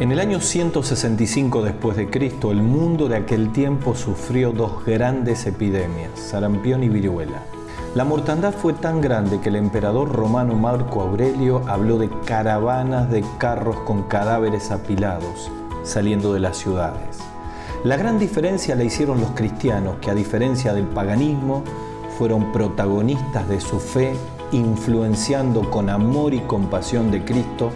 [0.00, 5.46] En el año 165 después de Cristo, el mundo de aquel tiempo sufrió dos grandes
[5.46, 7.42] epidemias, sarampión y viruela.
[7.94, 13.24] La mortandad fue tan grande que el emperador romano Marco Aurelio habló de caravanas de
[13.38, 15.50] carros con cadáveres apilados
[15.88, 17.18] saliendo de las ciudades.
[17.84, 21.64] La gran diferencia la hicieron los cristianos, que a diferencia del paganismo,
[22.18, 24.14] fueron protagonistas de su fe,
[24.52, 27.70] influenciando con amor y compasión de Cristo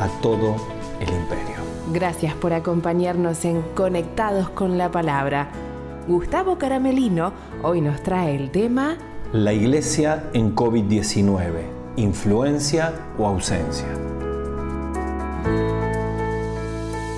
[0.00, 0.56] a todo
[1.00, 1.53] el imperio.
[1.92, 5.50] Gracias por acompañarnos en Conectados con la Palabra.
[6.08, 8.96] Gustavo Caramelino hoy nos trae el tema
[9.34, 11.42] La Iglesia en COVID-19,
[11.96, 13.86] influencia o ausencia.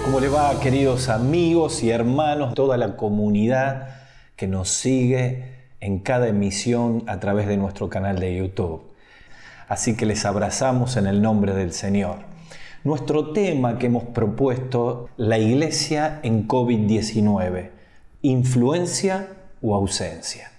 [0.04, 3.90] ¿Cómo le va, queridos amigos y hermanos, toda la comunidad
[4.34, 5.44] que nos sigue
[5.78, 8.82] en cada emisión a través de nuestro canal de YouTube?
[9.68, 12.35] Así que les abrazamos en el nombre del Señor.
[12.86, 17.70] Nuestro tema que hemos propuesto, la iglesia en COVID-19,
[18.22, 19.28] influencia
[19.60, 20.52] o ausencia.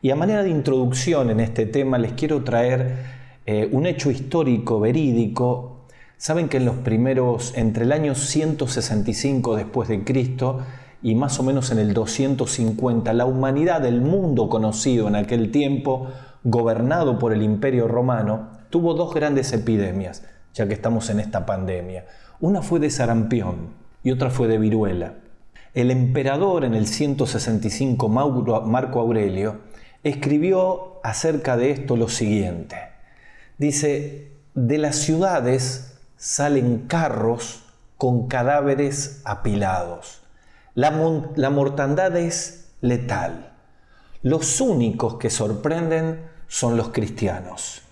[0.00, 2.96] Y a manera de introducción en este tema les quiero traer
[3.44, 5.74] eh, un hecho histórico verídico
[6.16, 10.60] Saben que en los primeros, entre el año 165 después de Cristo
[11.02, 16.06] y más o menos en el 250, la humanidad, el mundo conocido en aquel tiempo,
[16.44, 20.22] gobernado por el imperio romano, tuvo dos grandes epidemias,
[20.54, 22.06] ya que estamos en esta pandemia.
[22.40, 25.14] Una fue de sarampión y otra fue de viruela.
[25.74, 29.60] El emperador en el 165, Marco Aurelio,
[30.04, 32.76] escribió acerca de esto lo siguiente.
[33.58, 37.64] Dice, de las ciudades salen carros
[37.98, 40.22] con cadáveres apilados.
[40.74, 43.52] La, mortandad es letal.
[44.22, 47.82] Los únicos que sorprenden son los cristianos.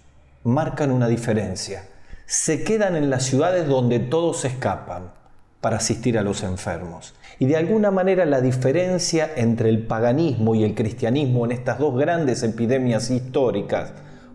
[0.45, 1.89] Marcan una diferencia.
[2.27, 5.13] Se quedan en las ciudades donde todos escapan
[5.61, 7.15] para asistir a los enfermos.
[7.39, 11.97] Y de alguna manera la diferencia entre el paganismo y el cristianismo en estas dos
[11.97, 13.93] grandes epidemias históricas,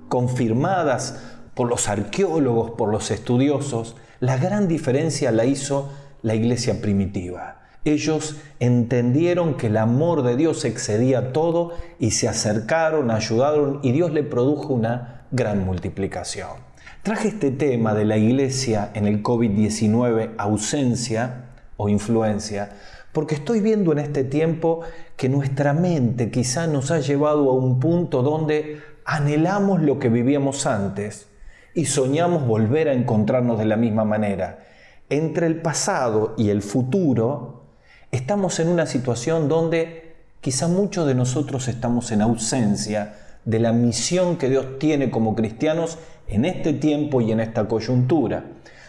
[0.07, 1.19] confirmadas
[1.53, 5.89] por los arqueólogos, por los estudiosos, la gran diferencia la hizo
[6.21, 7.61] la iglesia primitiva.
[7.83, 14.11] Ellos entendieron que el amor de Dios excedía todo y se acercaron, ayudaron y Dios
[14.11, 16.66] le produjo una gran multiplicación.
[17.07, 21.45] Traje este tema de la iglesia en el COVID-19, ausencia
[21.77, 22.71] o influencia,
[23.13, 24.81] porque estoy viendo en este tiempo
[25.15, 30.65] que nuestra mente quizá nos ha llevado a un punto donde anhelamos lo que vivíamos
[30.65, 31.27] antes,
[31.73, 34.65] y soñamos volver a encontrarnos de la misma manera.
[35.09, 37.67] Entre el pasado y el futuro,
[38.11, 44.35] estamos en una situación donde quizá muchos de nosotros estamos en ausencia de la misión
[44.35, 48.45] que Dios tiene como cristianos en este tiempo y en esta coyuntura.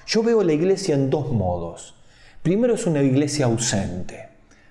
[0.06, 1.94] Yo veo la iglesia en dos modos.
[2.42, 4.28] Primero es una iglesia ausente.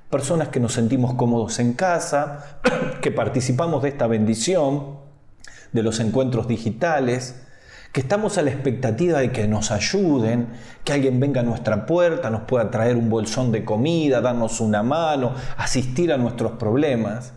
[0.09, 2.59] Personas que nos sentimos cómodos en casa,
[3.01, 4.97] que participamos de esta bendición,
[5.73, 7.44] de los encuentros digitales,
[7.91, 10.47] que estamos a la expectativa de que nos ayuden,
[10.84, 14.84] que alguien venga a nuestra puerta, nos pueda traer un bolsón de comida, darnos una
[14.84, 17.34] mano, asistir a nuestros problemas.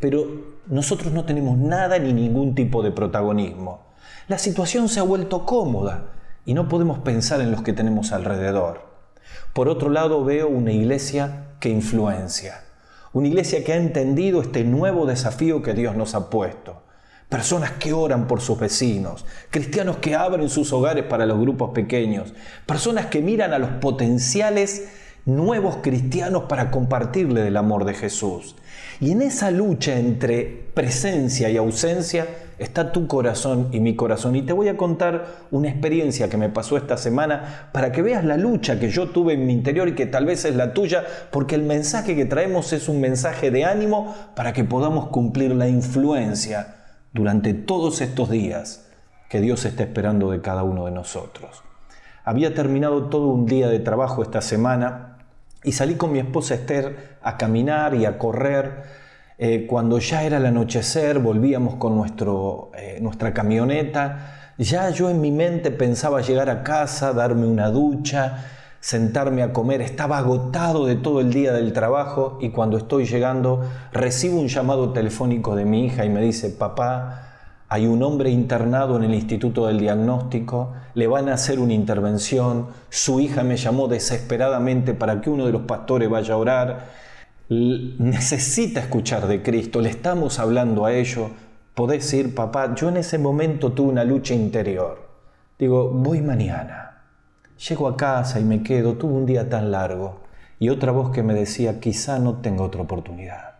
[0.00, 3.91] Pero nosotros no tenemos nada ni ningún tipo de protagonismo.
[4.32, 6.06] La situación se ha vuelto cómoda
[6.46, 8.80] y no podemos pensar en los que tenemos alrededor.
[9.52, 12.64] Por otro lado, veo una iglesia que influencia,
[13.12, 16.80] una iglesia que ha entendido este nuevo desafío que Dios nos ha puesto
[17.28, 22.32] personas que oran por sus vecinos, cristianos que abren sus hogares para los grupos pequeños,
[22.64, 24.88] personas que miran a los potenciales
[25.24, 28.56] nuevos cristianos para compartirle del amor de Jesús.
[29.00, 32.26] Y en esa lucha entre presencia y ausencia
[32.58, 34.36] está tu corazón y mi corazón.
[34.36, 38.24] Y te voy a contar una experiencia que me pasó esta semana para que veas
[38.24, 41.04] la lucha que yo tuve en mi interior y que tal vez es la tuya,
[41.30, 45.68] porque el mensaje que traemos es un mensaje de ánimo para que podamos cumplir la
[45.68, 46.76] influencia
[47.12, 48.88] durante todos estos días
[49.28, 51.62] que Dios está esperando de cada uno de nosotros.
[52.24, 55.11] Había terminado todo un día de trabajo esta semana
[55.64, 59.02] y salí con mi esposa Esther a caminar y a correr.
[59.38, 64.52] Eh, cuando ya era el anochecer, volvíamos con nuestro, eh, nuestra camioneta.
[64.58, 68.44] Ya yo en mi mente pensaba llegar a casa, darme una ducha,
[68.82, 73.62] sentarme a comer, estaba agotado de todo el día del trabajo y cuando estoy llegando
[73.92, 77.28] recibo un llamado telefónico de mi hija y me dice, papá,
[77.68, 82.68] hay un hombre internado en el Instituto del Diagnóstico, le van a hacer una intervención,
[82.90, 86.86] su hija me llamó desesperadamente para que uno de los pastores vaya a orar,
[87.48, 91.30] necesita escuchar de Cristo, le estamos hablando a ellos,
[91.74, 95.08] podés ir, papá, yo en ese momento tuve una lucha interior,
[95.58, 96.88] digo, voy mañana.
[97.68, 100.22] Llego a casa y me quedo, tuve un día tan largo.
[100.58, 103.52] Y otra voz que me decía, quizá no tenga otra oportunidad.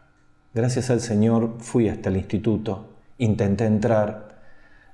[0.54, 2.88] Gracias al Señor fui hasta el instituto,
[3.18, 4.31] intenté entrar,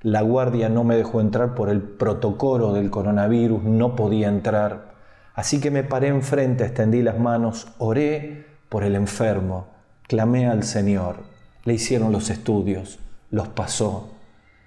[0.01, 4.93] la guardia no me dejó entrar por el protocolo del coronavirus, no podía entrar.
[5.33, 9.67] Así que me paré enfrente, extendí las manos, oré por el enfermo,
[10.07, 11.17] clamé al Señor,
[11.65, 12.99] le hicieron los estudios,
[13.29, 14.09] los pasó.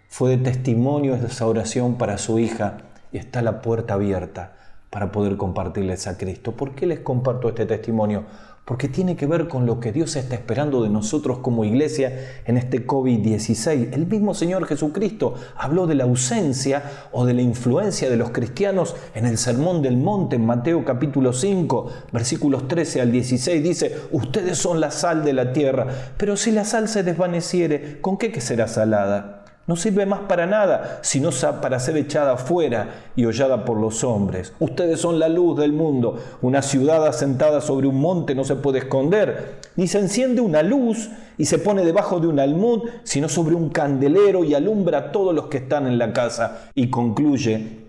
[0.08, 2.78] Fue de testimonio esa oración para su hija
[3.10, 4.52] y está la puerta abierta
[4.90, 6.52] para poder compartirles a Cristo.
[6.52, 8.24] ¿Por qué les comparto este testimonio?
[8.64, 12.56] Porque tiene que ver con lo que Dios está esperando de nosotros como iglesia en
[12.56, 13.92] este COVID-16.
[13.92, 18.94] El mismo Señor Jesucristo habló de la ausencia o de la influencia de los cristianos
[19.14, 23.62] en el Sermón del Monte, en Mateo capítulo 5, versículos 13 al 16.
[23.62, 25.86] Dice, ustedes son la sal de la tierra,
[26.16, 29.41] pero si la sal se desvaneciere, ¿con qué será salada?
[29.64, 31.30] No sirve más para nada, sino
[31.60, 34.52] para ser echada afuera y hollada por los hombres.
[34.58, 36.18] Ustedes son la luz del mundo.
[36.40, 39.60] Una ciudad asentada sobre un monte no se puede esconder.
[39.76, 43.68] Ni se enciende una luz y se pone debajo de un almud, sino sobre un
[43.68, 46.70] candelero y alumbra a todos los que están en la casa.
[46.74, 47.84] Y concluye,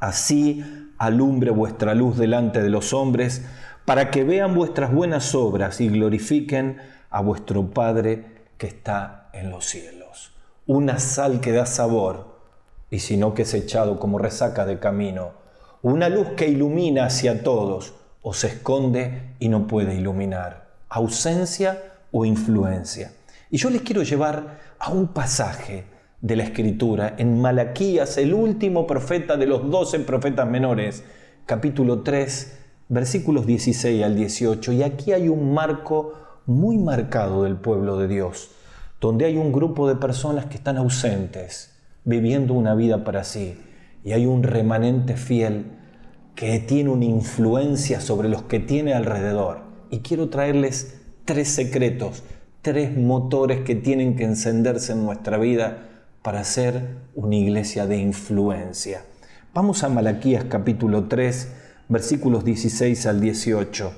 [0.00, 0.62] así
[0.98, 3.46] alumbre vuestra luz delante de los hombres,
[3.86, 6.76] para que vean vuestras buenas obras y glorifiquen
[7.08, 8.26] a vuestro Padre
[8.58, 10.03] que está en los cielos
[10.66, 12.38] una sal que da sabor,
[12.90, 15.32] y si no que es echado como resaca de camino,
[15.82, 21.82] una luz que ilumina hacia todos, o se esconde y no puede iluminar, ausencia
[22.12, 23.12] o influencia.
[23.50, 25.84] Y yo les quiero llevar a un pasaje
[26.22, 31.04] de la Escritura en Malaquías, el último profeta de los doce profetas menores,
[31.44, 32.58] capítulo 3,
[32.88, 34.72] versículos 16 al 18.
[34.72, 36.14] Y aquí hay un marco
[36.46, 38.53] muy marcado del pueblo de Dios
[39.04, 43.60] donde hay un grupo de personas que están ausentes, viviendo una vida para sí,
[44.02, 45.66] y hay un remanente fiel
[46.34, 49.58] que tiene una influencia sobre los que tiene alrededor.
[49.90, 52.22] Y quiero traerles tres secretos,
[52.62, 55.82] tres motores que tienen que encenderse en nuestra vida
[56.22, 59.02] para ser una iglesia de influencia.
[59.52, 61.52] Vamos a Malaquías capítulo 3,
[61.90, 63.92] versículos 16 al 18.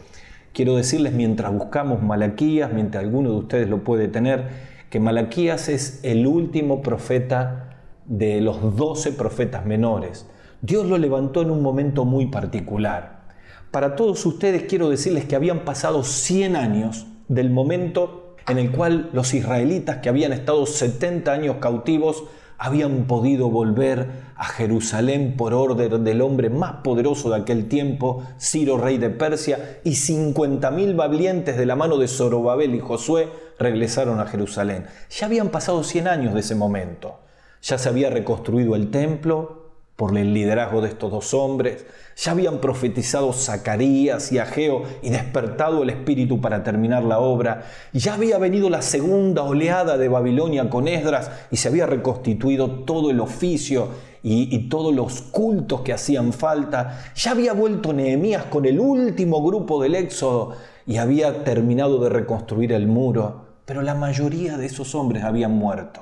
[0.52, 6.00] Quiero decirles mientras buscamos Malaquías, mientras alguno de ustedes lo puede tener, que Malaquías es
[6.02, 10.26] el último profeta de los doce profetas menores.
[10.62, 13.26] Dios lo levantó en un momento muy particular.
[13.70, 19.10] Para todos ustedes quiero decirles que habían pasado 100 años del momento en el cual
[19.12, 22.24] los israelitas que habían estado 70 años cautivos
[22.58, 28.78] habían podido volver a Jerusalén por orden del hombre más poderoso de aquel tiempo, Ciro,
[28.78, 33.28] rey de Persia, y 50.000 valientes de la mano de Zorobabel y Josué
[33.58, 34.86] regresaron a Jerusalén.
[35.10, 37.20] Ya habían pasado 100 años de ese momento.
[37.62, 39.66] Ya se había reconstruido el templo,
[39.96, 41.86] por el liderazgo de estos dos hombres.
[42.16, 47.64] Ya habían profetizado Zacarías y Ageo y despertado el espíritu para terminar la obra.
[47.92, 53.10] Ya había venido la segunda oleada de Babilonia con Esdras y se había reconstituido todo
[53.10, 53.88] el oficio
[54.22, 57.02] y, y todos los cultos que hacían falta.
[57.14, 60.56] Ya había vuelto Nehemías con el último grupo del Éxodo
[60.86, 63.45] y había terminado de reconstruir el muro.
[63.66, 66.00] Pero la mayoría de esos hombres habían muerto.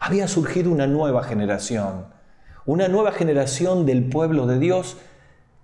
[0.00, 2.12] Había surgido una nueva generación
[2.66, 4.96] una nueva generación del pueblo de Dios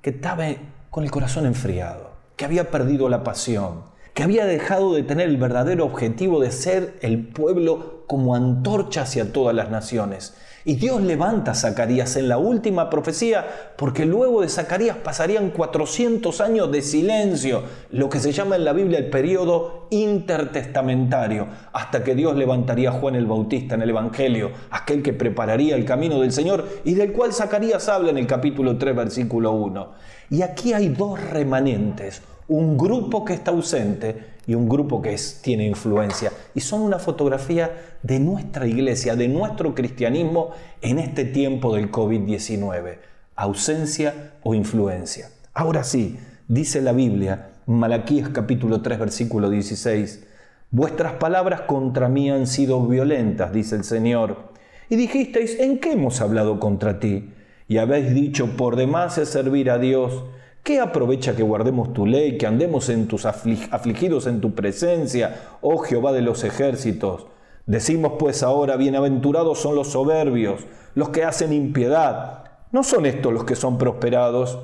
[0.03, 0.45] que estaba
[0.91, 5.39] con el corazón enfriado, que había perdido la pasión, que había dejado de tener el
[5.39, 10.35] verdadero objetivo de ser el pueblo como antorcha hacia todas las naciones.
[10.65, 16.39] Y Dios levanta a Zacarías en la última profecía porque luego de Zacarías pasarían 400
[16.43, 22.15] años de silencio, lo que se llama en la Biblia el periodo intertestamentario, hasta que
[22.15, 26.33] Dios levantaría a Juan el Bautista en el Evangelio, aquel que prepararía el camino del
[26.33, 29.93] Señor y del cual Zacarías habla en el capítulo 3, versículo 1.
[30.29, 35.69] Y aquí hay dos remanentes, un grupo que está ausente y un grupo que tiene
[35.69, 36.33] influencia.
[36.53, 40.51] Y son una fotografía de nuestra iglesia, de nuestro cristianismo
[40.83, 42.99] en este tiempo del COVID-19.
[43.37, 45.31] Ausencia o influencia.
[45.55, 50.27] Ahora sí, dice la Biblia, Malaquías capítulo 3, versículo 16,
[50.73, 54.51] Vuestras palabras contra mí han sido violentas, dice el Señor.
[54.89, 57.33] Y dijisteis, ¿en qué hemos hablado contra ti?
[57.69, 60.25] Y habéis dicho, por demás es servir a Dios
[60.63, 65.79] ¿Qué aprovecha que guardemos tu ley, que andemos en tus afligidos en tu presencia, oh
[65.79, 67.27] Jehová de los ejércitos?
[67.65, 72.45] Decimos pues ahora, bienaventurados son los soberbios, los que hacen impiedad.
[72.73, 74.59] No son estos los que son prosperados,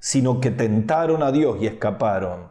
[0.00, 2.48] sino que tentaron a Dios y escaparon.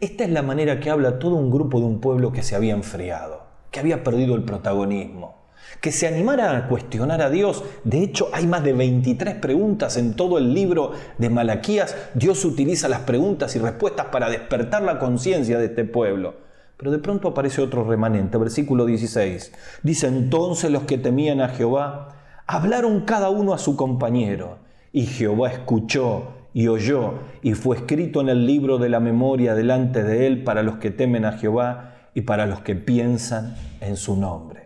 [0.00, 2.72] Esta es la manera que habla todo un grupo de un pueblo que se había
[2.72, 5.41] enfriado, que había perdido el protagonismo.
[5.82, 7.64] Que se animara a cuestionar a Dios.
[7.82, 11.96] De hecho, hay más de 23 preguntas en todo el libro de Malaquías.
[12.14, 16.36] Dios utiliza las preguntas y respuestas para despertar la conciencia de este pueblo.
[16.76, 19.52] Pero de pronto aparece otro remanente, versículo 16.
[19.82, 24.58] Dice, entonces los que temían a Jehová hablaron cada uno a su compañero,
[24.92, 30.04] y Jehová escuchó y oyó, y fue escrito en el libro de la memoria delante
[30.04, 34.16] de él para los que temen a Jehová y para los que piensan en su
[34.16, 34.61] nombre.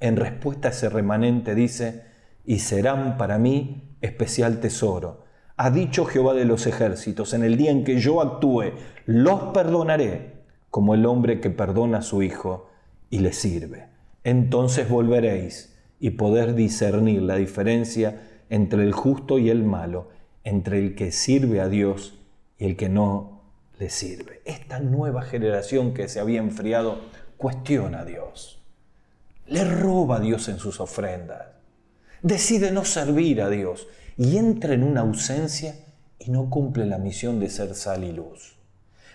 [0.00, 2.04] En respuesta a ese remanente dice,
[2.44, 5.24] y serán para mí especial tesoro.
[5.56, 8.72] Ha dicho Jehová de los ejércitos, en el día en que yo actúe,
[9.04, 10.40] los perdonaré
[10.70, 12.70] como el hombre que perdona a su hijo
[13.10, 13.88] y le sirve.
[14.24, 20.08] Entonces volveréis y poder discernir la diferencia entre el justo y el malo,
[20.44, 22.18] entre el que sirve a Dios
[22.58, 23.42] y el que no
[23.78, 24.40] le sirve.
[24.44, 27.00] Esta nueva generación que se había enfriado
[27.36, 28.59] cuestiona a Dios,
[29.50, 31.48] le roba a Dios en sus ofrendas,
[32.22, 35.74] decide no servir a Dios y entra en una ausencia
[36.20, 38.56] y no cumple la misión de ser sal y luz.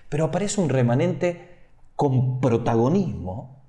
[0.10, 1.56] Pero aparece un remanente
[1.96, 3.64] con protagonismo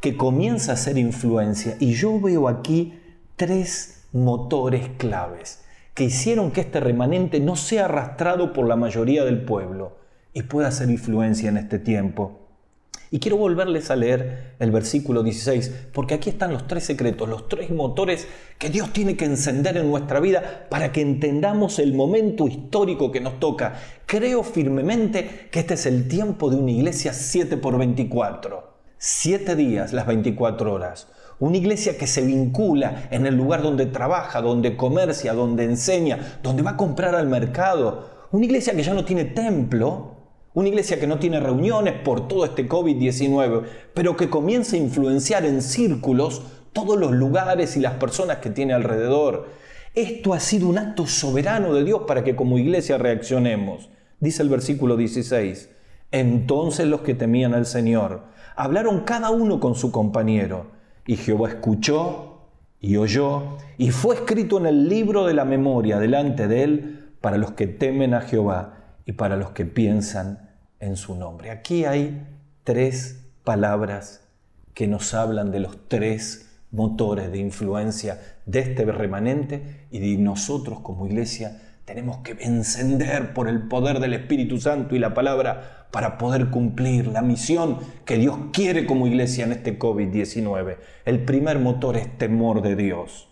[0.00, 1.76] que comienza a ser influencia.
[1.78, 3.00] Y yo veo aquí
[3.36, 5.62] tres motores claves
[5.94, 9.98] que hicieron que este remanente no sea arrastrado por la mayoría del pueblo
[10.32, 12.47] y pueda ser influencia en este tiempo.
[13.10, 17.48] Y quiero volverles a leer el versículo 16, porque aquí están los tres secretos, los
[17.48, 22.46] tres motores que Dios tiene que encender en nuestra vida para que entendamos el momento
[22.46, 23.80] histórico que nos toca.
[24.04, 28.76] Creo firmemente que este es el tiempo de una iglesia 7 por 24.
[28.98, 31.06] Siete días, las 24 horas.
[31.40, 36.62] Una iglesia que se vincula en el lugar donde trabaja, donde comercia, donde enseña, donde
[36.62, 38.18] va a comprar al mercado.
[38.32, 40.17] Una iglesia que ya no tiene templo,
[40.58, 43.62] una iglesia que no tiene reuniones por todo este COVID-19,
[43.94, 48.72] pero que comienza a influenciar en círculos todos los lugares y las personas que tiene
[48.72, 49.50] alrededor.
[49.94, 53.88] Esto ha sido un acto soberano de Dios para que como iglesia reaccionemos.
[54.18, 55.70] Dice el versículo 16.
[56.10, 58.22] Entonces los que temían al Señor
[58.56, 60.72] hablaron cada uno con su compañero,
[61.06, 62.48] y Jehová escuchó
[62.80, 67.38] y oyó, y fue escrito en el libro de la memoria delante de él para
[67.38, 70.47] los que temen a Jehová y para los que piensan
[70.80, 71.50] en su nombre.
[71.50, 72.26] Aquí hay
[72.64, 74.28] tres palabras
[74.74, 80.80] que nos hablan de los tres motores de influencia de este remanente y de nosotros
[80.80, 86.18] como iglesia tenemos que encender por el poder del Espíritu Santo y la palabra para
[86.18, 90.76] poder cumplir la misión que Dios quiere como iglesia en este COVID-19.
[91.06, 93.30] El primer motor es temor de Dios.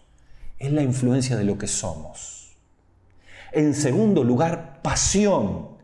[0.59, 2.57] Es la influencia de lo que somos.
[3.53, 5.76] En segundo lugar, pasión.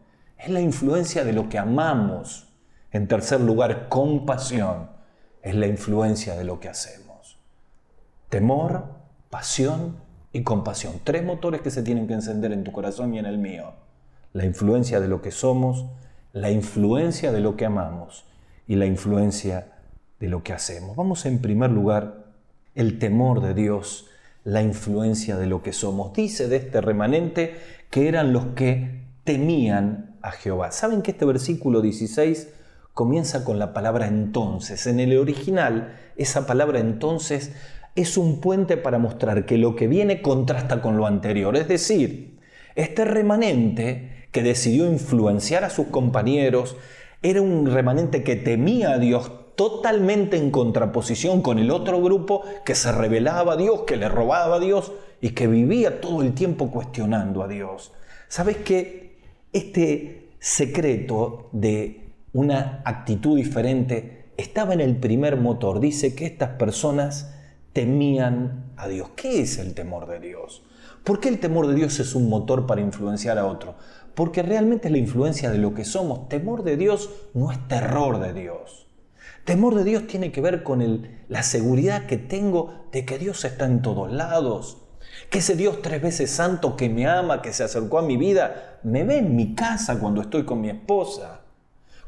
[0.43, 2.49] Es la influencia de lo que amamos.
[2.91, 4.91] En tercer lugar, compasión.
[5.41, 7.39] Es la influencia de lo que hacemos.
[8.29, 8.87] Temor,
[9.31, 9.97] pasión
[10.33, 10.95] y compasión.
[11.05, 13.73] Tres motores que se tienen que encender en tu corazón y en el mío.
[14.33, 15.87] La influencia de lo que somos,
[16.33, 18.25] la influencia de lo que amamos
[18.67, 19.69] y la influencia
[20.19, 20.97] de lo que hacemos.
[20.97, 22.25] Vamos en primer lugar,
[22.75, 24.09] el temor de Dios
[24.45, 26.13] la influencia de lo que somos.
[26.13, 27.55] Dice de este remanente
[27.91, 30.73] que eran los que temían a Jehová.
[30.73, 32.49] ¿Saben que este versículo 16
[32.95, 34.87] comienza con la palabra entonces?
[34.87, 37.53] En el original, esa palabra entonces
[37.95, 41.57] es un puente para mostrar que lo que viene contrasta con lo anterior.
[41.57, 42.39] Es decir,
[42.75, 46.77] este remanente que decidió influenciar a sus compañeros
[47.23, 52.75] era un remanente que temía a Dios, totalmente en contraposición con el otro grupo que
[52.75, 56.71] se rebelaba a Dios, que le robaba a Dios y que vivía todo el tiempo
[56.71, 57.93] cuestionando a Dios.
[58.29, 59.02] ¿Sabes que
[59.53, 65.81] este secreto de una actitud diferente estaba en el primer motor?
[65.81, 67.35] Dice que estas personas
[67.73, 69.11] temían a Dios.
[69.17, 70.63] ¿Qué es el temor de Dios?
[71.05, 73.75] ¿Por qué el temor de Dios es un motor para influenciar a otro?
[74.15, 76.29] Porque realmente es la influencia de lo que somos.
[76.29, 78.87] Temor de Dios no es terror de Dios.
[79.45, 83.65] Temor de Dios tiene que ver con la seguridad que tengo de que Dios está
[83.65, 84.82] en todos lados.
[85.33, 88.79] Que ese Dios tres veces santo que me ama, que se acercó a mi vida,
[88.83, 91.41] me ve en mi casa cuando estoy con mi esposa.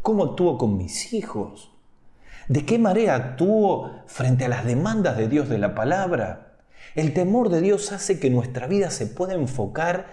[0.02, 1.73] ¿Cómo actúo con mis hijos?
[2.49, 6.59] ¿De qué manera actúo frente a las demandas de Dios de la palabra?
[6.95, 10.04] El temor de Dios hace que nuestra vida se pueda enfocar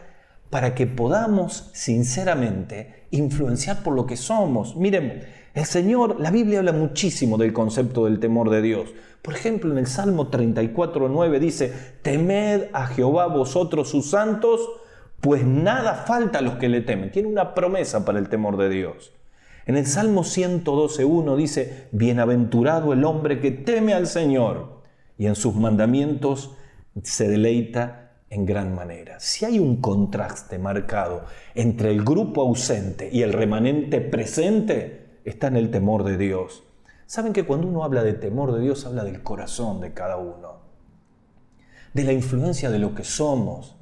[0.50, 4.77] para que podamos sinceramente influenciar por lo que somos.
[4.77, 8.89] Miren, el Señor, la Biblia habla muchísimo del concepto del temor de Dios.
[9.22, 14.62] Por ejemplo, en el Salmo 34.9 dice, temed a Jehová vosotros sus santos,
[15.20, 17.12] pues nada falta a los que le temen.
[17.12, 19.12] Tiene una promesa para el temor de Dios.
[19.65, 24.81] En el Salmo 112.1 dice, bienaventurado el hombre que teme al Señor
[25.17, 26.51] y en sus mandamientos
[27.03, 29.20] se deleita en gran manera.
[29.20, 35.58] Si hay un contraste marcado entre el grupo ausente y el remanente presente, está en
[35.58, 36.63] el temor de Dios.
[37.06, 40.60] Saben que cuando uno habla de temor de Dios, habla del corazón de cada uno,
[41.94, 43.75] de la influencia de lo que somos,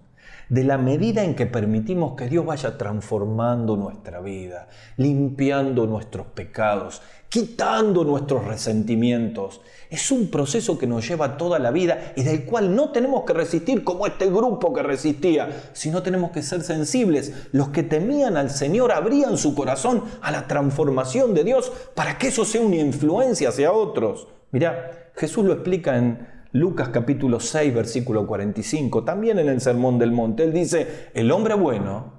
[0.50, 7.02] de la medida en que permitimos que Dios vaya transformando nuestra vida, limpiando nuestros pecados,
[7.30, 9.62] quitando nuestros resentimientos.
[9.92, 13.34] Es un proceso que nos lleva toda la vida y del cual no tenemos que
[13.34, 17.48] resistir como este grupo que resistía, sino tenemos que ser sensibles.
[17.52, 22.30] Los que temían al Señor abrían su corazón a la transformación de Dios para que
[22.30, 24.28] eso sea una influencia hacia otros.
[24.52, 30.12] Mirá, Jesús lo explica en Lucas capítulo 6, versículo 45, también en el Sermón del
[30.12, 32.14] Monte, él dice, el hombre bueno,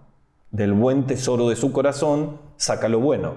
[0.53, 3.35] del buen tesoro de su corazón, saca lo bueno,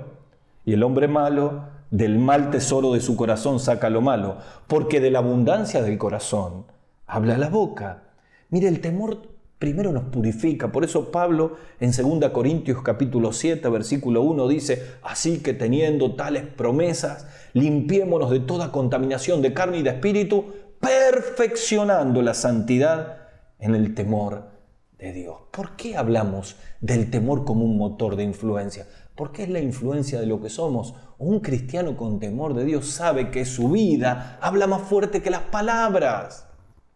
[0.65, 5.09] y el hombre malo, del mal tesoro de su corazón, saca lo malo, porque de
[5.09, 6.65] la abundancia del corazón
[7.07, 8.03] habla la boca.
[8.49, 10.71] Mire, el temor primero nos purifica.
[10.71, 16.43] Por eso Pablo en 2 Corintios capítulo 7, versículo 1 dice, así que teniendo tales
[16.43, 20.45] promesas, limpiémonos de toda contaminación de carne y de espíritu,
[20.83, 24.49] perfeccionando la santidad en el temor
[24.97, 25.37] de Dios.
[25.49, 28.85] ¿Por qué hablamos del temor como un motor de influencia?
[29.15, 30.93] Porque es la influencia de lo que somos.
[31.17, 35.43] Un cristiano con temor de Dios sabe que su vida habla más fuerte que las
[35.43, 36.47] palabras.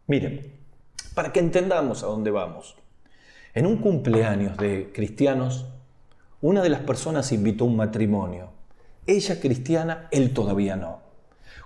[0.08, 0.51] Miren,
[1.13, 2.75] para que entendamos a dónde vamos.
[3.53, 5.65] En un cumpleaños de cristianos,
[6.41, 8.51] una de las personas invitó un matrimonio.
[9.06, 11.07] Ella cristiana, él todavía no.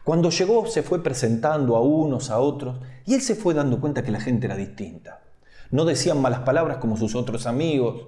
[0.03, 4.01] Cuando llegó se fue presentando a unos, a otros, y él se fue dando cuenta
[4.03, 5.21] que la gente era distinta.
[5.69, 8.07] No decían malas palabras como sus otros amigos,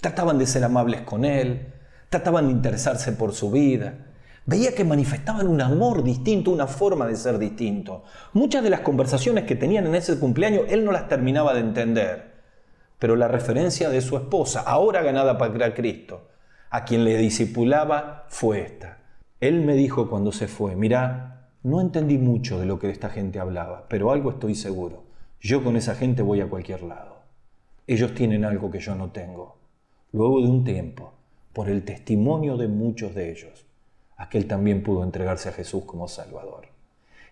[0.00, 1.72] trataban de ser amables con él,
[2.08, 4.06] trataban de interesarse por su vida.
[4.46, 8.04] Veía que manifestaban un amor distinto, una forma de ser distinto.
[8.32, 12.32] Muchas de las conversaciones que tenían en ese cumpleaños él no las terminaba de entender.
[12.98, 16.28] Pero la referencia de su esposa, ahora ganada para Cristo,
[16.70, 19.01] a quien le discipulaba, fue esta.
[19.42, 23.40] Él me dijo cuando se fue, mira, no entendí mucho de lo que esta gente
[23.40, 25.02] hablaba, pero algo estoy seguro.
[25.40, 27.16] Yo con esa gente voy a cualquier lado.
[27.88, 29.56] Ellos tienen algo que yo no tengo.
[30.12, 31.14] Luego de un tiempo,
[31.52, 33.66] por el testimonio de muchos de ellos,
[34.16, 36.68] aquel también pudo entregarse a Jesús como Salvador.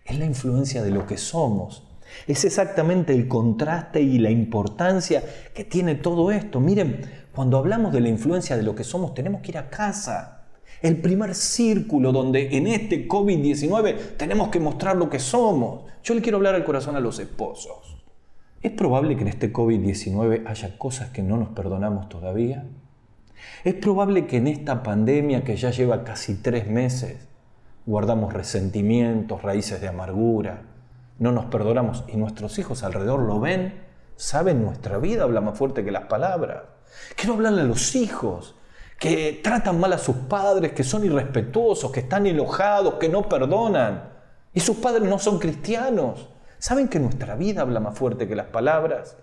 [0.03, 1.87] Es la influencia de lo que somos.
[2.27, 6.59] Es exactamente el contraste y la importancia que tiene todo esto.
[6.59, 10.40] Miren, cuando hablamos de la influencia de lo que somos, tenemos que ir a casa
[10.81, 15.83] el primer círculo donde en este COVID-19 tenemos que mostrar lo que somos.
[16.03, 18.03] Yo le quiero hablar al corazón a los esposos.
[18.61, 22.65] ¿Es probable que en este COVID-19 haya cosas que no nos perdonamos todavía?
[23.63, 27.27] ¿Es probable que en esta pandemia que ya lleva casi tres meses
[27.85, 30.63] guardamos resentimientos, raíces de amargura,
[31.17, 33.81] no nos perdonamos y nuestros hijos alrededor lo ven?
[34.15, 36.63] ¿Saben nuestra vida habla más fuerte que las palabras?
[37.15, 38.55] Quiero hablarle a los hijos
[39.01, 44.11] que tratan mal a sus padres, que son irrespetuosos, que están enojados, que no perdonan.
[44.53, 46.29] Y sus padres no son cristianos.
[46.59, 49.17] ¿Saben que nuestra vida habla más fuerte que las palabras?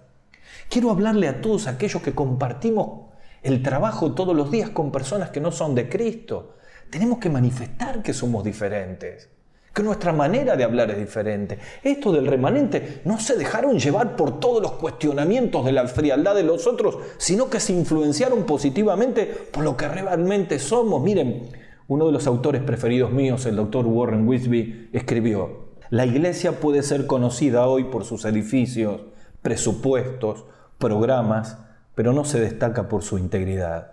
[0.69, 3.03] Quiero hablarle a todos aquellos que compartimos
[3.45, 6.57] el trabajo todos los días con personas que no son de Cristo.
[6.91, 9.31] Tenemos que manifestar que somos diferentes
[9.79, 11.57] que nuestra manera de hablar es diferente.
[11.85, 16.43] Esto del remanente no se dejaron llevar por todos los cuestionamientos de la frialdad de
[16.43, 21.01] los otros, sino que se influenciaron positivamente por lo que realmente somos.
[21.01, 21.51] Miren,
[21.87, 27.07] uno de los autores preferidos míos, el doctor Warren Wisby, escribió, la iglesia puede ser
[27.07, 29.03] conocida hoy por sus edificios,
[29.43, 30.45] presupuestos,
[30.79, 31.57] programas,
[31.95, 33.93] pero no se destaca por su integridad.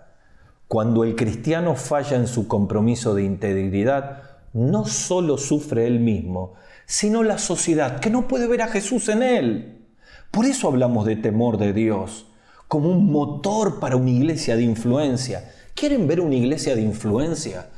[0.66, 6.54] Cuando el cristiano falla en su compromiso de integridad, no solo sufre él mismo,
[6.86, 9.86] sino la sociedad, que no puede ver a Jesús en él.
[10.30, 12.28] Por eso hablamos de temor de Dios,
[12.66, 15.52] como un motor para una iglesia de influencia.
[15.74, 17.68] ¿Quieren ver una iglesia de influencia?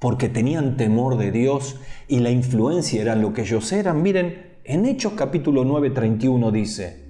[0.00, 1.76] Porque tenían temor de Dios
[2.08, 4.02] y la influencia era lo que ellos eran.
[4.02, 7.04] Miren, en Hechos capítulo 9, 31 dice,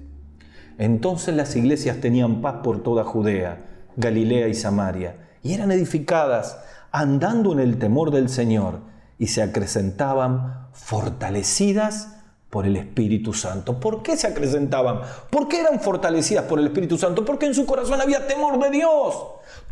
[0.77, 6.59] entonces las iglesias tenían paz por toda Judea, Galilea y Samaria, y eran edificadas
[6.91, 12.17] andando en el temor del Señor y se acrecentaban fortalecidas
[12.49, 13.79] por el Espíritu Santo.
[13.79, 15.01] ¿Por qué se acrecentaban?
[15.29, 17.25] ¿Por qué eran fortalecidas por el Espíritu Santo?
[17.25, 19.15] Porque en su corazón había temor de Dios.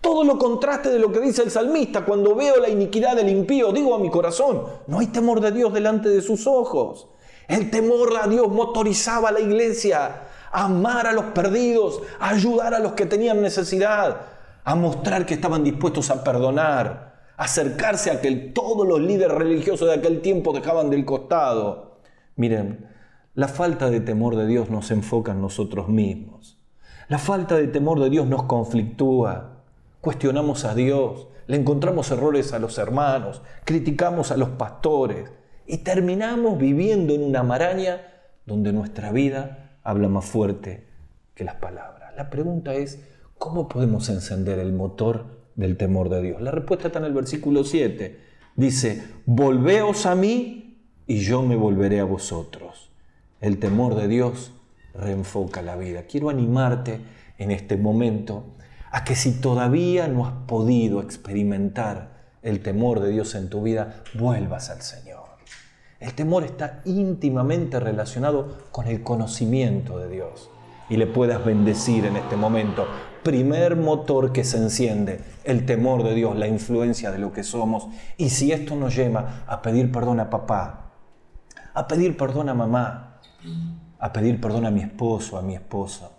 [0.01, 3.71] Todo lo contraste de lo que dice el salmista, cuando veo la iniquidad del impío,
[3.71, 7.07] digo a mi corazón, no hay temor de Dios delante de sus ojos.
[7.47, 12.73] El temor a Dios motorizaba a la iglesia a amar a los perdidos, a ayudar
[12.73, 14.17] a los que tenían necesidad,
[14.63, 19.95] a mostrar que estaban dispuestos a perdonar, acercarse a que todos los líderes religiosos de
[19.95, 21.99] aquel tiempo dejaban del costado.
[22.35, 22.89] Miren,
[23.33, 26.57] La falta de temor de Dios nos enfoca en nosotros mismos.
[27.09, 29.63] La falta de temor de Dios nos conflictúa.
[29.99, 35.29] Cuestionamos a Dios, le encontramos errores a los hermanos, criticamos a los pastores
[35.67, 38.01] y terminamos viviendo en una maraña
[38.45, 40.87] donde nuestra vida habla más fuerte
[41.33, 42.15] que las palabras.
[42.15, 43.03] La pregunta es,
[43.37, 46.41] ¿cómo podemos encender el motor del temor de Dios?
[46.41, 48.19] La respuesta está en el versículo 7.
[48.55, 52.91] Dice, volveos a mí y yo me volveré a vosotros.
[53.41, 54.51] El temor de Dios
[54.93, 56.03] reenfoca la vida.
[56.03, 57.01] Quiero animarte
[57.37, 58.55] en este momento
[58.91, 64.03] a que si todavía no has podido experimentar el temor de Dios en tu vida,
[64.13, 65.25] vuelvas al Señor.
[65.99, 70.49] El temor está íntimamente relacionado con el conocimiento de Dios
[70.89, 72.85] y le puedas bendecir en este momento.
[73.25, 77.87] Primer motor que se enciende, el temor de Dios, la influencia de lo que somos.
[78.17, 80.91] Y si esto nos lleva a pedir perdón a papá,
[81.73, 83.19] a pedir perdón a mamá,
[83.97, 86.11] a pedir perdón a mi esposo, a mi esposa,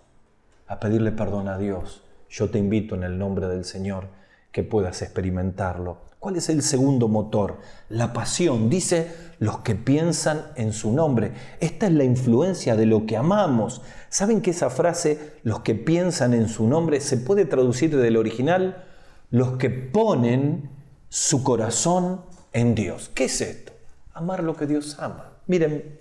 [0.67, 4.09] a pedirle perdón a Dios, yo te invito en el nombre del Señor
[4.51, 5.99] que puedas experimentarlo.
[6.19, 7.59] ¿Cuál es el segundo motor?
[7.89, 8.69] La pasión.
[8.69, 11.33] Dice los que piensan en su nombre.
[11.59, 13.81] Esta es la influencia de lo que amamos.
[14.09, 18.83] ¿Saben que esa frase, los que piensan en su nombre, se puede traducir del original?
[19.29, 20.69] Los que ponen
[21.09, 22.21] su corazón
[22.53, 23.11] en Dios.
[23.13, 23.73] ¿Qué es esto?
[24.13, 25.33] Amar lo que Dios ama.
[25.45, 25.99] Miren,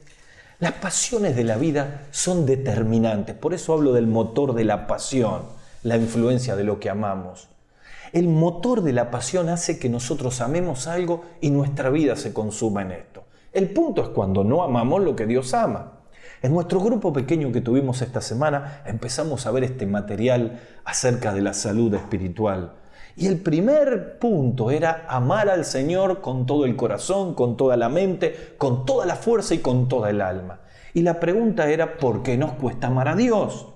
[0.59, 3.37] las pasiones de la vida son determinantes.
[3.37, 5.43] Por eso hablo del motor de la pasión,
[5.83, 7.49] la influencia de lo que amamos.
[8.17, 12.81] El motor de la pasión hace que nosotros amemos algo y nuestra vida se consuma
[12.81, 13.25] en esto.
[13.53, 15.99] El punto es cuando no amamos lo que Dios ama.
[16.41, 21.43] En nuestro grupo pequeño que tuvimos esta semana empezamos a ver este material acerca de
[21.43, 22.73] la salud espiritual.
[23.17, 27.91] Y el primer punto era amar al Señor con todo el corazón, con toda la
[27.91, 30.61] mente, con toda la fuerza y con toda el alma.
[30.95, 33.67] Y la pregunta era, ¿por qué nos cuesta amar a Dios?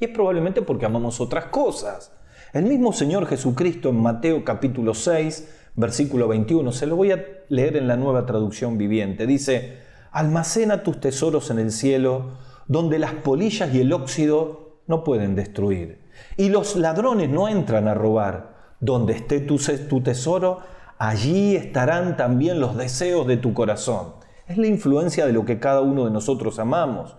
[0.00, 2.10] Y es probablemente porque amamos otras cosas.
[2.52, 7.76] El mismo Señor Jesucristo en Mateo capítulo 6, versículo 21, se lo voy a leer
[7.76, 9.78] en la nueva traducción viviente, dice,
[10.12, 15.98] almacena tus tesoros en el cielo, donde las polillas y el óxido no pueden destruir,
[16.36, 18.54] y los ladrones no entran a robar.
[18.78, 20.60] Donde esté tu, tu tesoro,
[20.98, 24.14] allí estarán también los deseos de tu corazón.
[24.46, 27.16] Es la influencia de lo que cada uno de nosotros amamos.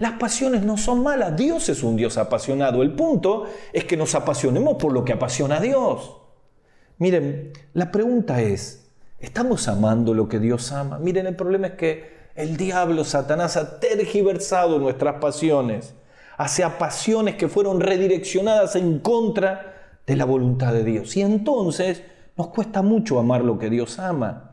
[0.00, 2.82] Las pasiones no son malas, Dios es un Dios apasionado.
[2.82, 6.16] El punto es que nos apasionemos por lo que apasiona a Dios.
[6.96, 10.98] Miren, la pregunta es, ¿estamos amando lo que Dios ama?
[10.98, 15.92] Miren, el problema es que el diablo, Satanás, ha tergiversado nuestras pasiones
[16.38, 21.14] hacia pasiones que fueron redireccionadas en contra de la voluntad de Dios.
[21.18, 22.02] Y entonces
[22.38, 24.49] nos cuesta mucho amar lo que Dios ama.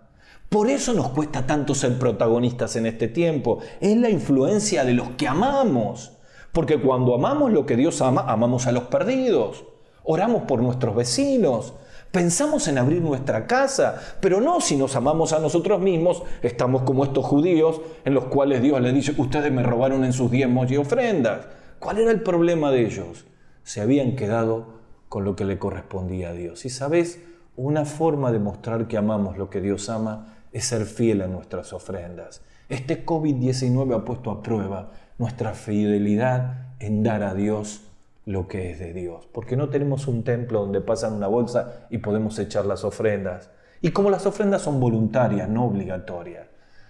[0.49, 3.59] Por eso nos cuesta tanto ser protagonistas en este tiempo.
[3.81, 6.13] Es la influencia de los que amamos.
[6.53, 9.65] Porque cuando amamos lo que Dios ama, amamos a los perdidos.
[10.03, 11.73] Oramos por nuestros vecinos.
[12.11, 17.03] Pensamos en abrir nuestra casa, pero no si nos amamos a nosotros mismos, estamos como
[17.03, 20.77] estos judíos en los cuales Dios les dice, ustedes me robaron en sus diezmos y
[20.77, 21.45] ofrendas.
[21.79, 23.25] ¿Cuál era el problema de ellos?
[23.63, 24.77] Se habían quedado
[25.09, 26.65] con lo que le correspondía a Dios.
[26.65, 27.21] Y sabes,
[27.57, 31.73] una forma de mostrar que amamos lo que Dios ama es ser fiel a nuestras
[31.73, 32.41] ofrendas.
[32.69, 37.81] Este COVID-19 ha puesto a prueba nuestra fidelidad en dar a Dios
[38.25, 41.99] lo que es de Dios, porque no tenemos un templo donde pasan una bolsa y
[41.99, 43.49] podemos echar las ofrendas.
[43.81, 46.47] Y como las ofrendas son voluntarias, no obligatorias,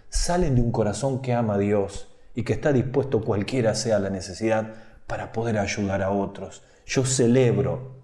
[0.09, 4.09] salen de un corazón que ama a Dios y que está dispuesto cualquiera sea la
[4.09, 4.73] necesidad
[5.05, 6.63] para poder ayudar a otros.
[6.85, 7.96] Yo celebro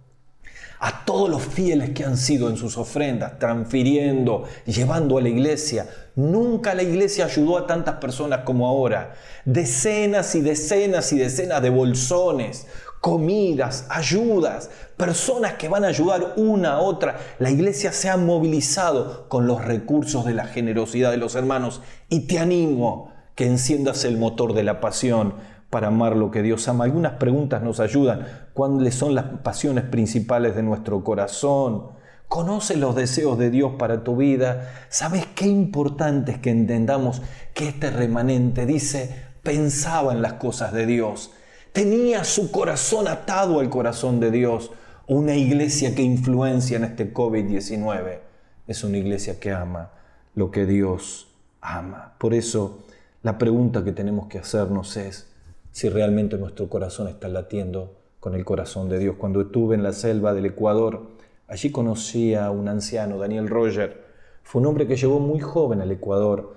[0.84, 5.88] a todos los fieles que han sido en sus ofrendas, transfiriendo, llevando a la iglesia.
[6.18, 9.14] Nunca la iglesia ayudó a tantas personas como ahora.
[9.46, 12.68] Decenas y decenas y decenas de bolsones,
[13.00, 17.18] comidas, ayudas, personas que van a ayudar una a otra.
[17.40, 22.28] La iglesia se ha movilizado con los recursos de la generosidad de los hermanos y
[22.28, 25.36] te animo que enciendas el motor de la pasión
[25.74, 26.84] para amar lo que Dios ama.
[26.84, 28.28] Algunas preguntas nos ayudan.
[28.54, 31.88] ¿Cuáles son las pasiones principales de nuestro corazón?
[32.28, 34.72] Conoce los deseos de Dios para tu vida.
[34.90, 37.24] ¿Sabes qué importante es que entendamos
[37.56, 41.32] que este remanente dice, pensaba en las cosas de Dios?
[41.72, 44.70] Tenía su corazón atado al corazón de Dios.
[45.08, 48.20] Una iglesia que influencia en este COVID-19
[48.68, 49.90] es una iglesia que ama
[50.36, 51.30] lo que Dios
[51.62, 52.14] ama.
[52.20, 52.84] Por eso
[53.24, 55.33] la pregunta que tenemos que hacernos es,
[55.74, 59.18] si realmente nuestro corazón está latiendo con el corazón de Dios.
[59.18, 61.08] Cuando estuve en la selva del Ecuador,
[61.50, 64.06] allí conocí a un anciano, Daniel Roger.
[64.44, 66.54] Fue un hombre que llegó muy joven al Ecuador,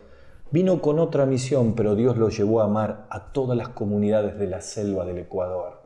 [0.52, 4.46] Vino con otra misión, pero Dios lo llevó a amar a todas las comunidades de
[4.46, 5.83] la selva del Ecuador.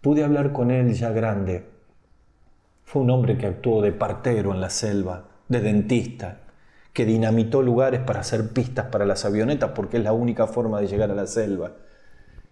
[0.00, 1.64] Pude hablar con él ya grande.
[2.84, 6.42] Fue un hombre que actuó de partero en la selva, de dentista,
[6.92, 10.86] que dinamitó lugares para hacer pistas para las avionetas porque es la única forma de
[10.86, 11.72] llegar a la selva.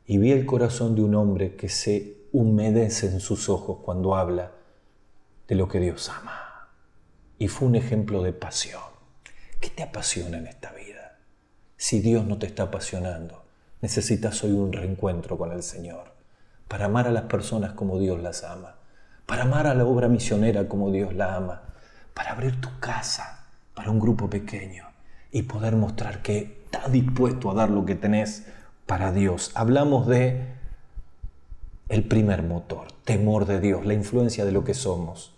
[0.06, 4.52] Y vi el corazón de un hombre que se humedece en sus ojos cuando habla
[5.48, 6.68] de lo que Dios ama.
[7.38, 8.82] Y fue un ejemplo de pasión.
[9.60, 11.18] ¿Qué te apasiona en esta vida?
[11.76, 13.44] Si Dios no te está apasionando,
[13.80, 16.12] necesitas hoy un reencuentro con el Señor
[16.68, 18.76] para amar a las personas como Dios las ama,
[19.26, 21.62] para amar a la obra misionera como Dios la ama,
[22.14, 23.42] para abrir tu casa
[23.74, 24.84] para un grupo pequeño
[25.30, 28.46] y poder mostrar que estás dispuesto a dar lo que tenés
[28.86, 29.50] para Dios.
[29.54, 30.46] Hablamos de
[31.88, 35.32] el primer motor, temor de Dios, la influencia de lo que somos.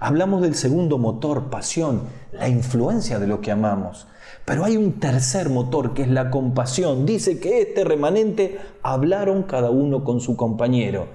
[0.00, 4.06] Hablamos del segundo motor, pasión, la influencia de lo que amamos.
[4.44, 7.06] Pero hay un tercer motor que es la compasión.
[7.06, 11.08] Dice que este remanente hablaron cada uno con su compañero.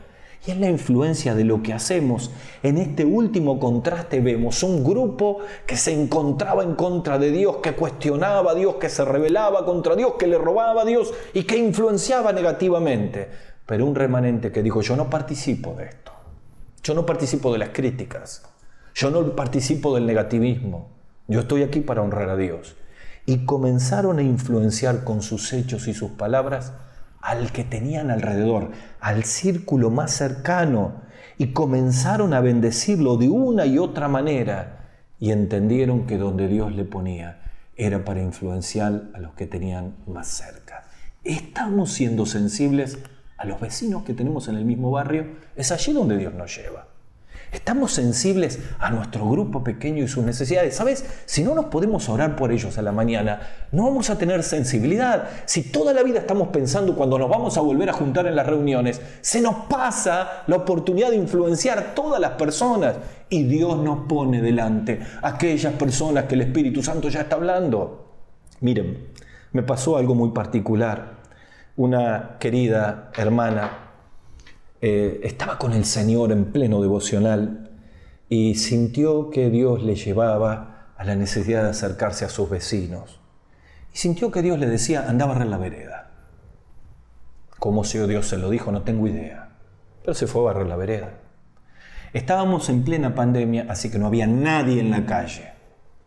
[0.45, 2.31] Y es la influencia de lo que hacemos.
[2.63, 7.73] En este último contraste vemos un grupo que se encontraba en contra de Dios, que
[7.73, 11.57] cuestionaba a Dios, que se rebelaba contra Dios, que le robaba a Dios y que
[11.57, 13.29] influenciaba negativamente.
[13.67, 16.11] Pero un remanente que dijo, yo no participo de esto.
[16.83, 18.41] Yo no participo de las críticas.
[18.95, 20.89] Yo no participo del negativismo.
[21.27, 22.75] Yo estoy aquí para honrar a Dios.
[23.27, 26.73] Y comenzaron a influenciar con sus hechos y sus palabras
[27.21, 31.01] al que tenían alrededor, al círculo más cercano,
[31.37, 36.83] y comenzaron a bendecirlo de una y otra manera, y entendieron que donde Dios le
[36.83, 37.41] ponía
[37.75, 40.85] era para influenciar a los que tenían más cerca.
[41.23, 42.99] Estamos siendo sensibles
[43.37, 46.90] a los vecinos que tenemos en el mismo barrio, es allí donde Dios nos lleva.
[47.51, 50.73] Estamos sensibles a nuestro grupo pequeño y sus necesidades.
[50.73, 51.05] ¿Sabes?
[51.25, 53.41] Si no nos podemos orar por ellos a la mañana,
[53.73, 55.27] no vamos a tener sensibilidad.
[55.45, 58.47] Si toda la vida estamos pensando cuando nos vamos a volver a juntar en las
[58.47, 62.95] reuniones, se nos pasa la oportunidad de influenciar a todas las personas.
[63.29, 68.13] Y Dios nos pone delante aquellas personas que el Espíritu Santo ya está hablando.
[68.61, 69.09] Miren,
[69.51, 71.19] me pasó algo muy particular.
[71.75, 73.90] Una querida hermana
[74.83, 77.69] eh, estaba con el Señor en pleno devocional
[78.29, 83.21] y sintió que Dios le llevaba a la necesidad de acercarse a sus vecinos.
[83.93, 86.09] Y sintió que Dios le decía, anda a barrer la vereda.
[87.59, 88.71] ¿Cómo si Dios se lo dijo?
[88.71, 89.49] No tengo idea.
[90.01, 91.11] Pero se fue a barrer la vereda.
[92.13, 95.53] Estábamos en plena pandemia, así que no había nadie en la calle.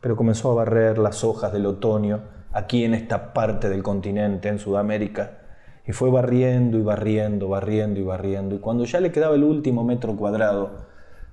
[0.00, 4.58] Pero comenzó a barrer las hojas del otoño aquí en esta parte del continente, en
[4.58, 5.43] Sudamérica
[5.86, 8.54] y fue barriendo y barriendo, barriendo y barriendo.
[8.54, 10.86] Y cuando ya le quedaba el último metro cuadrado,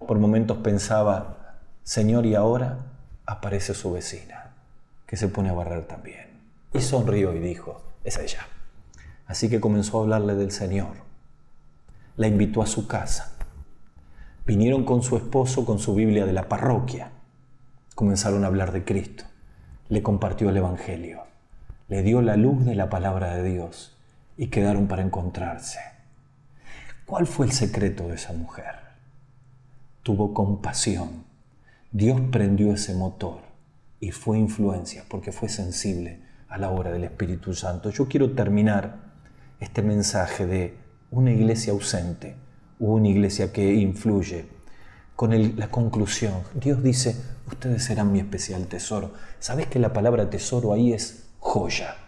[0.05, 2.79] por momentos pensaba, Señor, y ahora
[3.25, 4.53] aparece su vecina,
[5.05, 6.41] que se pone a barrer también.
[6.73, 8.45] Y sonrió y dijo, es ella.
[9.25, 10.95] Así que comenzó a hablarle del Señor.
[12.17, 13.33] La invitó a su casa.
[14.45, 17.11] Vinieron con su esposo con su Biblia de la parroquia.
[17.95, 19.23] Comenzaron a hablar de Cristo.
[19.87, 21.21] Le compartió el Evangelio.
[21.87, 23.97] Le dio la luz de la palabra de Dios
[24.41, 25.77] y quedaron para encontrarse.
[27.05, 28.73] ¿Cuál fue el secreto de esa mujer?
[30.01, 31.25] Tuvo compasión.
[31.91, 33.41] Dios prendió ese motor
[33.99, 37.91] y fue influencia porque fue sensible a la obra del Espíritu Santo.
[37.91, 39.11] Yo quiero terminar
[39.59, 40.75] este mensaje de
[41.11, 42.35] una iglesia ausente
[42.79, 44.47] una iglesia que influye
[45.15, 46.41] con la conclusión.
[46.55, 49.13] Dios dice, ustedes serán mi especial tesoro.
[49.39, 52.00] ¿Sabes que la palabra tesoro ahí es joya?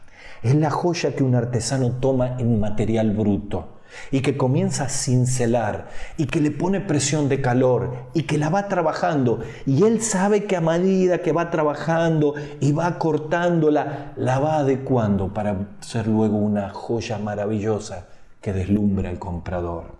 [0.43, 3.79] Es la joya que un artesano toma en material bruto
[4.11, 8.49] y que comienza a cincelar y que le pone presión de calor y que la
[8.49, 14.39] va trabajando y él sabe que a medida que va trabajando y va cortándola, la
[14.39, 18.07] va adecuando para ser luego una joya maravillosa
[18.41, 19.95] que deslumbra al comprador.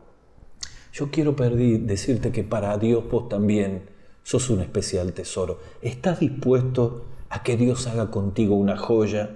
[0.91, 3.89] Yo quiero decirte que para Dios vos también
[4.23, 5.59] sos un especial tesoro.
[5.81, 9.31] ¿Estás dispuesto a que Dios haga contigo una joya?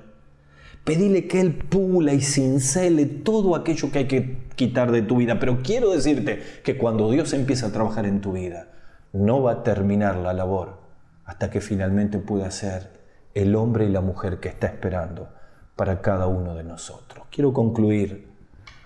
[0.87, 5.37] Pedile que Él pula y cincele todo aquello que hay que quitar de tu vida.
[5.37, 8.69] Pero quiero decirte que cuando Dios empieza a trabajar en tu vida,
[9.11, 10.79] no va a terminar la labor
[11.25, 12.89] hasta que finalmente pueda ser
[13.33, 15.27] el hombre y la mujer que está esperando
[15.75, 17.27] para cada uno de nosotros.
[17.31, 18.29] Quiero concluir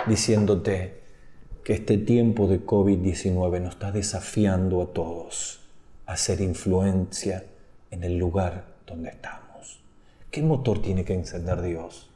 [0.08, 1.04] diciéndote
[1.64, 5.70] que este tiempo de COVID-19 nos está desafiando a todos
[6.08, 7.46] a hacer influencia
[7.92, 9.51] en el lugar donde estamos.
[10.32, 12.10] ¿Qué motor tiene que encender Dios?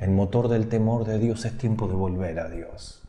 [0.00, 3.02] El motor del temor de Dios es tiempo de volver a Dios.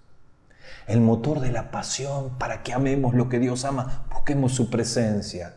[0.87, 5.55] El motor de la pasión para que amemos lo que Dios ama, busquemos su presencia.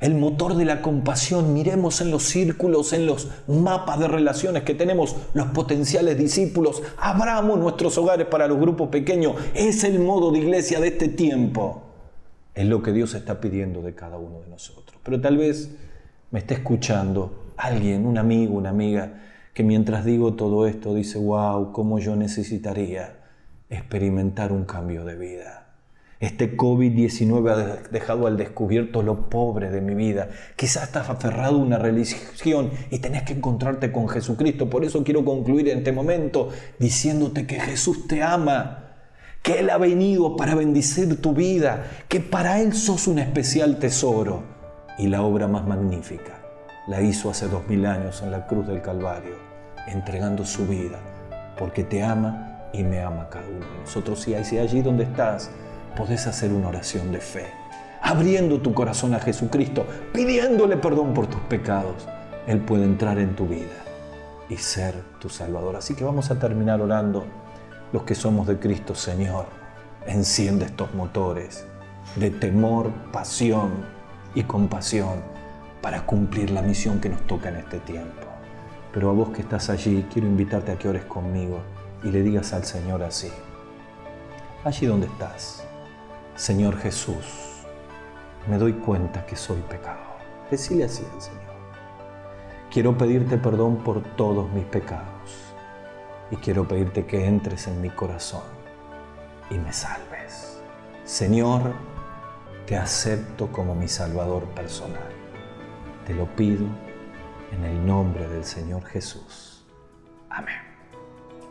[0.00, 1.52] el motor de la compasión.
[1.52, 6.82] Miremos en los círculos, en los mapas de relaciones que tenemos los potenciales discípulos.
[6.96, 9.36] Abramos nuestros hogares para los grupos pequeños.
[9.54, 11.82] Es el modo de iglesia de este tiempo.
[12.54, 14.98] Es lo que Dios está pidiendo de cada uno de nosotros.
[15.04, 15.70] Pero tal vez
[16.32, 19.14] me esté escuchando alguien, un amigo, una amiga,
[19.54, 23.16] que mientras digo todo esto dice, wow, cómo yo necesitaría
[23.68, 25.62] experimentar un cambio de vida.
[26.20, 30.28] Este COVID-19 ha dejado al descubierto lo pobre de mi vida.
[30.54, 34.70] Quizás estás aferrado a una religión y tenés que encontrarte con Jesucristo.
[34.70, 38.94] Por eso quiero concluir en este momento diciéndote que Jesús te ama,
[39.42, 44.44] que Él ha venido para bendecir tu vida, que para Él sos un especial tesoro.
[44.98, 46.41] Y la obra más magnífica
[46.86, 49.36] la hizo hace dos mil años en la cruz del Calvario,
[49.86, 50.98] entregando su vida,
[51.56, 54.26] porque te ama y me ama cada uno de nosotros.
[54.26, 55.50] Y allí donde estás,
[55.96, 57.46] podés hacer una oración de fe,
[58.00, 62.08] abriendo tu corazón a Jesucristo, pidiéndole perdón por tus pecados.
[62.46, 63.70] Él puede entrar en tu vida
[64.48, 65.76] y ser tu Salvador.
[65.76, 67.24] Así que vamos a terminar orando
[67.92, 69.46] los que somos de Cristo, Señor.
[70.06, 71.64] Enciende estos motores
[72.16, 73.70] de temor, pasión
[74.34, 75.31] y compasión
[75.82, 78.28] para cumplir la misión que nos toca en este tiempo.
[78.92, 81.60] Pero a vos que estás allí, quiero invitarte a que ores conmigo
[82.04, 83.30] y le digas al Señor así,
[84.64, 85.66] allí donde estás,
[86.36, 87.64] Señor Jesús,
[88.48, 90.12] me doy cuenta que soy pecador.
[90.50, 91.42] Decile así al Señor.
[92.70, 95.54] Quiero pedirte perdón por todos mis pecados
[96.30, 98.42] y quiero pedirte que entres en mi corazón
[99.50, 100.60] y me salves.
[101.04, 101.74] Señor,
[102.66, 105.21] te acepto como mi Salvador personal.
[106.06, 106.66] Te lo pido
[107.52, 109.64] en el nombre del Señor Jesús.
[110.30, 110.54] Amén.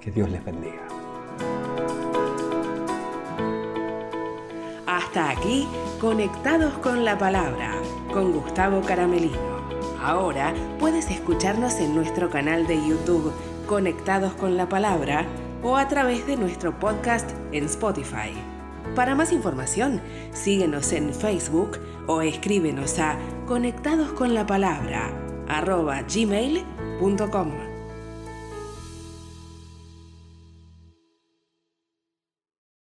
[0.02, 0.82] Que Dios les bendiga.
[4.88, 5.68] Hasta aquí,
[6.02, 7.76] conectados con la palabra,
[8.12, 9.62] con Gustavo Caramelino.
[10.02, 13.32] Ahora puedes escucharnos en nuestro canal de YouTube,
[13.68, 15.26] Conectados con la palabra,
[15.64, 18.34] o a través de nuestro podcast en Spotify.
[18.96, 20.02] Para más información,
[20.34, 23.16] síguenos en Facebook o escríbenos a
[23.52, 25.12] conectadosconlapalabra
[25.50, 27.71] arroba gmail.com.